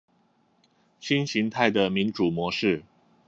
[0.99, 2.81] 新型態的民主模式